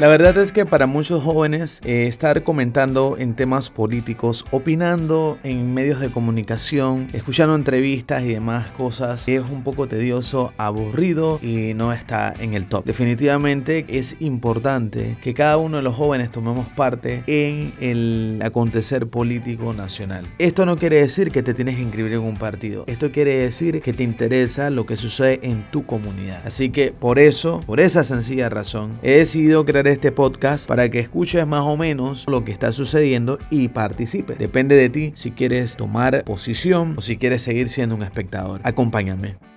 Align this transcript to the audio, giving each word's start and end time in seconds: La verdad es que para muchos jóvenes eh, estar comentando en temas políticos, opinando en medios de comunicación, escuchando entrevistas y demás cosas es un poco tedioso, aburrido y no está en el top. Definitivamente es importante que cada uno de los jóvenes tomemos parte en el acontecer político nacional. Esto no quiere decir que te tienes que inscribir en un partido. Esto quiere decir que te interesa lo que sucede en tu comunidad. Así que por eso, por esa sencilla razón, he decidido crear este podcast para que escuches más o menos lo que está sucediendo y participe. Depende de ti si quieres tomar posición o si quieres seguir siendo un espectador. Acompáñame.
La 0.00 0.08
verdad 0.08 0.36
es 0.38 0.50
que 0.50 0.66
para 0.66 0.88
muchos 0.88 1.22
jóvenes 1.22 1.80
eh, 1.84 2.08
estar 2.08 2.42
comentando 2.42 3.14
en 3.16 3.34
temas 3.34 3.70
políticos, 3.70 4.44
opinando 4.50 5.38
en 5.44 5.72
medios 5.72 6.00
de 6.00 6.10
comunicación, 6.10 7.06
escuchando 7.12 7.54
entrevistas 7.54 8.24
y 8.24 8.34
demás 8.34 8.66
cosas 8.72 9.28
es 9.28 9.48
un 9.48 9.62
poco 9.62 9.86
tedioso, 9.86 10.52
aburrido 10.58 11.38
y 11.40 11.74
no 11.74 11.92
está 11.92 12.34
en 12.40 12.54
el 12.54 12.66
top. 12.66 12.84
Definitivamente 12.84 13.86
es 13.88 14.16
importante 14.18 15.16
que 15.22 15.32
cada 15.32 15.58
uno 15.58 15.76
de 15.76 15.84
los 15.84 15.94
jóvenes 15.94 16.32
tomemos 16.32 16.66
parte 16.70 17.22
en 17.28 17.72
el 17.80 18.40
acontecer 18.42 19.06
político 19.06 19.74
nacional. 19.74 20.26
Esto 20.38 20.66
no 20.66 20.76
quiere 20.76 20.96
decir 21.02 21.30
que 21.30 21.44
te 21.44 21.54
tienes 21.54 21.76
que 21.76 21.82
inscribir 21.82 22.14
en 22.14 22.22
un 22.22 22.36
partido. 22.36 22.82
Esto 22.88 23.12
quiere 23.12 23.36
decir 23.36 23.80
que 23.80 23.92
te 23.92 24.02
interesa 24.02 24.70
lo 24.70 24.86
que 24.86 24.96
sucede 24.96 25.38
en 25.44 25.62
tu 25.70 25.86
comunidad. 25.86 26.42
Así 26.44 26.70
que 26.70 26.90
por 26.90 27.20
eso, 27.20 27.60
por 27.64 27.78
esa 27.78 28.02
sencilla 28.02 28.48
razón, 28.48 28.90
he 29.00 29.18
decidido 29.18 29.64
crear 29.64 29.83
este 29.92 30.12
podcast 30.12 30.66
para 30.66 30.90
que 30.90 31.00
escuches 31.00 31.46
más 31.46 31.62
o 31.62 31.76
menos 31.76 32.24
lo 32.28 32.44
que 32.44 32.52
está 32.52 32.72
sucediendo 32.72 33.38
y 33.50 33.68
participe. 33.68 34.34
Depende 34.34 34.76
de 34.76 34.88
ti 34.88 35.12
si 35.14 35.30
quieres 35.30 35.76
tomar 35.76 36.24
posición 36.24 36.94
o 36.96 37.02
si 37.02 37.16
quieres 37.16 37.42
seguir 37.42 37.68
siendo 37.68 37.94
un 37.94 38.02
espectador. 38.02 38.60
Acompáñame. 38.64 39.53